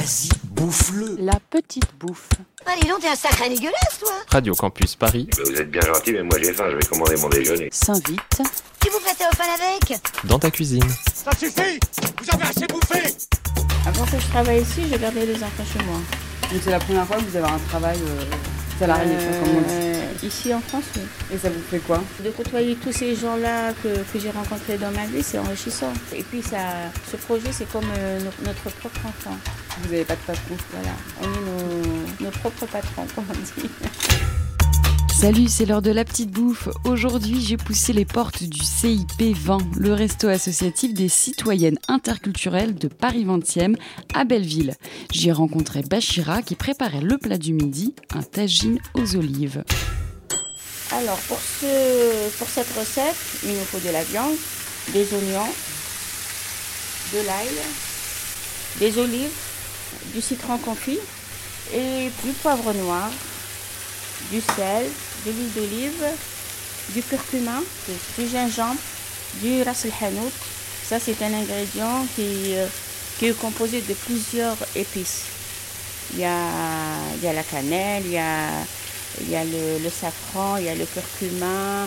[0.00, 1.16] Vas-y, bouffe-le.
[1.18, 2.30] La petite bouffe.
[2.64, 6.22] Allez, donc, t'es un sacré dégueulasse, toi Radio Campus Paris, vous êtes bien gentil, mais
[6.22, 7.68] moi j'ai faim, je vais commander mon déjeuner.
[7.70, 8.40] S'invite.
[8.80, 10.82] Tu vous prêtais au fan avec dans ta cuisine.
[11.12, 11.78] Ça suffit
[12.22, 13.14] Vous avez assez bouffé
[13.86, 15.98] Avant que je travaille ici, je gardais les enfants chez moi.
[16.50, 18.24] Donc c'est la première fois que vous avez un travail euh,
[18.78, 19.66] salarié, quoi, comme on dit.
[19.68, 21.02] Euh, ici en France, oui.
[21.34, 22.02] Et ça vous fait quoi?
[22.24, 25.92] De côtoyer tous ces gens-là que, que j'ai rencontrés dans ma vie, c'est enrichissant.
[26.14, 26.56] Et puis ça,
[27.10, 29.36] ce projet, c'est comme euh, no- notre propre enfant.
[29.78, 33.68] Vous n'avez pas de patron Voilà, on est nos, nos propres patrons, comme on dit.
[35.20, 36.68] Salut, c'est l'heure de la petite bouffe.
[36.84, 42.88] Aujourd'hui, j'ai poussé les portes du CIP 20, le resto associatif des citoyennes interculturelles de
[42.88, 43.76] Paris 20e
[44.14, 44.74] à Belleville.
[45.12, 49.62] J'y ai rencontré Bachira qui préparait le plat du midi, un tagine aux olives.
[50.92, 54.34] Alors, pour, ce, pour cette recette, il nous faut de la viande,
[54.94, 55.52] des oignons,
[57.12, 57.48] de l'ail,
[58.78, 59.30] des olives,
[60.14, 60.98] du citron confit
[61.72, 63.10] et du poivre noir,
[64.30, 64.86] du sel,
[65.26, 66.04] de l'huile d'olive,
[66.90, 67.60] du curcuma,
[68.18, 68.80] du gingembre,
[69.42, 70.32] du ras el hanout.
[70.88, 72.66] Ça, c'est un ingrédient qui, euh,
[73.18, 75.22] qui est composé de plusieurs épices.
[76.12, 78.48] Il y a, la cannelle, il y a,
[79.20, 81.86] il y a le, le safran, il y a le curcuma,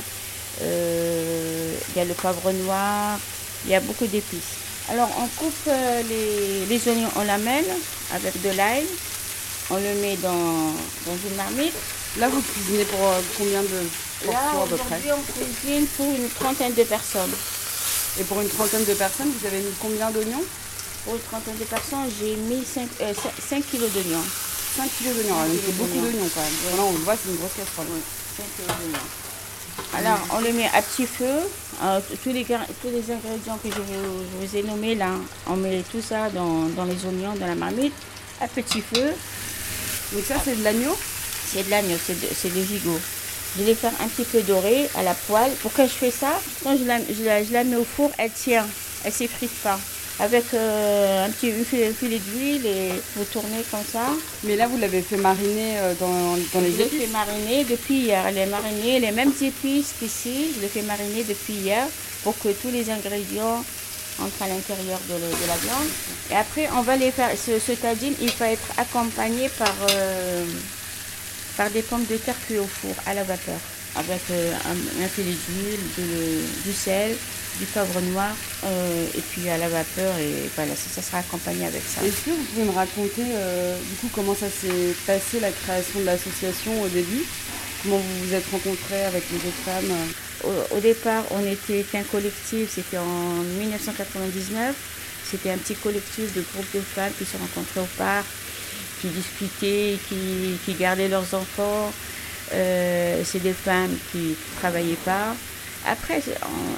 [0.61, 3.19] euh, il y a le poivre noir,
[3.65, 4.55] il y a beaucoup d'épices.
[4.91, 7.73] Alors on coupe euh, les, les oignons en lamelles
[8.13, 8.85] avec de l'ail,
[9.69, 11.73] on le met dans, dans une marmite.
[12.19, 13.67] Là, vous cuisinez pour euh, combien de
[14.27, 17.33] Là portions à peu près on cuisine pour une trentaine de personnes.
[18.19, 20.43] Et pour une trentaine de personnes, vous avez mis combien d'oignons?
[21.05, 22.87] Pour une trentaine de personnes, j'ai mis 5,
[23.71, 24.23] kilos d'oignons.
[24.77, 26.11] 5 kilos d'oignons, ah, donc c'est kilos beaucoup d'oignons.
[26.11, 26.59] d'oignons quand même.
[26.69, 27.87] Voilà, on le voit, c'est une grosse casserole.
[28.37, 29.07] 5 kilos d'oignons.
[29.95, 31.39] Alors, on le met à petit feu.
[31.83, 35.11] Euh, tous, les, tous les ingrédients que je vous, ai nommés là,
[35.47, 37.93] on met tout ça dans, les oignons, dans la marmite,
[38.39, 39.13] à petit feu.
[40.13, 40.95] Donc ça, c'est de l'agneau?
[41.47, 42.99] C'est de l'agneau, c'est de, c'est du gigot.
[43.57, 45.51] Je vais faire un petit peu doré à la poêle.
[45.61, 48.31] Pourquoi je fais ça Quand je la, je, la, je la mets au four, elle
[48.31, 48.65] tient,
[49.03, 49.79] elle ne s'effrite pas.
[50.19, 54.11] Avec euh, un petit filet, d'huile et vous tournez comme ça.
[54.43, 57.63] Mais là, vous l'avez fait mariner euh, dans, dans les Je l'ai épices fait mariner
[57.63, 58.23] depuis hier.
[58.27, 60.53] Elle est marinée, les mêmes épices qu'ici.
[60.55, 61.87] Je l'ai fait mariner depuis hier
[62.23, 63.63] pour que tous les ingrédients
[64.21, 65.15] entrent à l'intérieur de,
[65.47, 65.87] la viande.
[66.29, 67.31] Et après, on va les faire.
[67.35, 70.45] Ce, ce tagine, il va être accompagné par, euh,
[71.57, 73.59] par des pommes de terre cuites au four à la vapeur.
[73.95, 75.79] Avec euh, un, un filet d'huile,
[76.65, 77.15] du sel,
[77.59, 78.31] du poivre noir
[78.65, 80.17] euh, et puis à la vapeur.
[80.19, 82.03] Et voilà, ça, ça sera accompagné avec ça.
[82.05, 85.99] Est-ce que vous pouvez me raconter euh, du coup comment ça s'est passé la création
[85.99, 87.23] de l'association au début?
[87.83, 89.91] Comment vous vous êtes rencontrés avec les autres femmes?
[90.43, 94.75] Au, au départ, on était qu'un collectif, c'était en 1999.
[95.29, 98.25] C'était un petit collectif de groupes de femmes qui se rencontraient au parc,
[99.01, 101.91] qui discutaient, qui, qui gardaient leurs enfants.
[102.53, 105.35] Euh, C'est des femmes qui ne travaillaient pas.
[105.83, 106.21] Après,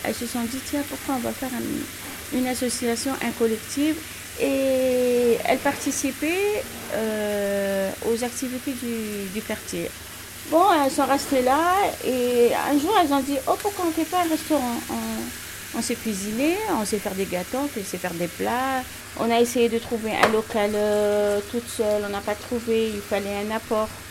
[0.03, 1.85] elles se sont dit, tiens, pourquoi on va faire un-
[2.31, 3.97] une association, un collectif?
[4.38, 9.93] Et elles participaient euh, aux activités du, du quartier.
[10.45, 11.73] Bon, elles sont restées là
[12.03, 14.85] et un jour elles ont dit Oh, pourquoi on ne fait pas un restaurant?
[14.89, 15.31] On,
[15.73, 18.85] on sait cuisiner, on sait faire des gâteaux, on sait faire des plats.
[19.16, 23.01] On a essayé de trouver un local euh, toute seule, on n'a pas trouvé, il
[23.03, 24.03] fallait un apport.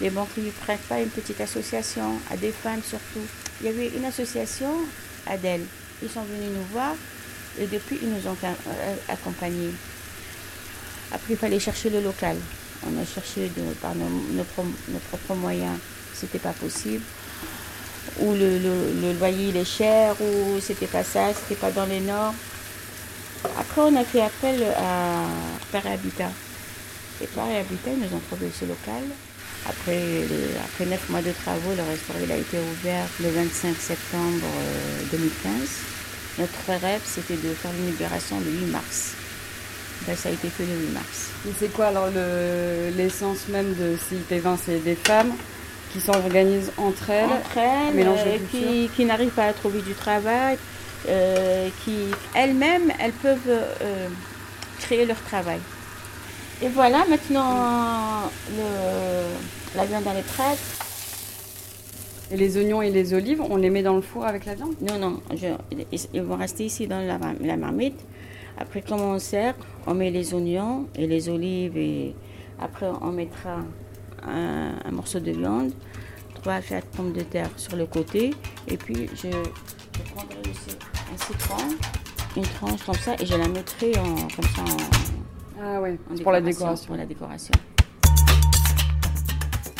[0.00, 3.24] Les banques ne prêtent pas une petite association, à des femmes surtout.
[3.60, 4.70] Il y avait une association,
[5.26, 5.62] Adèle.
[6.02, 6.94] Ils sont venus nous voir
[7.60, 9.70] et depuis ils nous ont euh, accompagnés.
[11.12, 12.36] Après, il fallait chercher le local.
[12.86, 13.50] On a cherché
[13.82, 15.76] par nos, nos pro- nos propres moyens.
[16.14, 17.02] C'était pas possible.
[18.20, 22.34] Ou le loyer il est cher, ou c'était pas ça, c'était pas dans les normes.
[23.58, 25.26] Après, on a fait appel à
[25.72, 26.30] Paris Habitat.
[27.22, 29.02] Et Paris Habitat, ils nous ont trouvé ce local.
[29.68, 33.76] Après, le- après neuf mois de travaux, le restaurant il a été ouvert le 25
[33.76, 35.52] septembre euh, 2015.
[36.38, 39.12] Notre rêve, c'était de faire l'inauguration le 8 mars.
[40.06, 41.28] Ben, ça a été fait le 8 mars.
[41.46, 45.32] Et C'est quoi alors le- l'essence même de CIP20 C'est des femmes
[45.92, 47.24] qui s'organisent entre elles.
[47.26, 50.56] entre elles, euh, qui, qui n'arrivent pas à trouver du travail,
[51.08, 51.96] euh, qui
[52.34, 54.06] elles-mêmes, elles peuvent euh,
[54.80, 55.58] créer leur travail.
[56.62, 60.58] Et voilà, maintenant, le- la viande elle est prête.
[62.32, 64.74] Et les oignons et les olives, on les met dans le four avec la viande?
[64.80, 65.56] Non, non, je-
[66.14, 67.98] ils- vont rester ici dans la, mar- la marmite.
[68.58, 69.54] Après, comme on sert,
[69.86, 72.14] on met les oignons et les olives et
[72.60, 73.56] après on mettra
[74.22, 75.72] un, un morceau de viande,
[76.34, 78.34] trois, quatre pommes de terre sur le côté
[78.68, 80.76] et puis je, je prendrai aussi
[81.12, 81.56] un citron,
[82.36, 84.76] une tranche comme ça et je la mettrai en, comme ça en,
[85.62, 86.86] Ah ouais, pour la décoration.
[86.86, 87.52] Pour la décoration.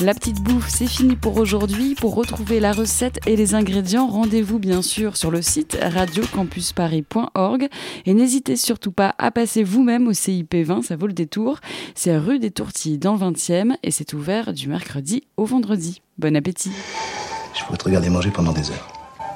[0.03, 1.94] La petite bouffe, c'est fini pour aujourd'hui.
[1.94, 7.69] Pour retrouver la recette et les ingrédients, rendez-vous bien sûr sur le site radiocampusparis.org
[8.06, 11.61] et n'hésitez surtout pas à passer vous-même au CIP 20, ça vaut le détour.
[11.94, 16.00] C'est rue des Tourtilles dans le 20e et c'est ouvert du mercredi au vendredi.
[16.17, 16.73] Bon appétit.
[17.55, 18.88] Je pourrais te regarder manger pendant des heures.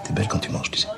[0.04, 0.88] T'es belle quand tu manges, tu sais.